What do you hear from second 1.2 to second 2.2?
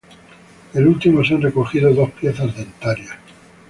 se han recogido dos